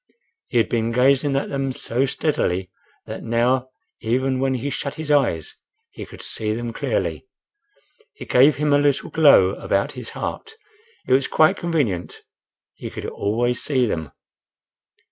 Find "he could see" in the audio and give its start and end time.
5.91-6.53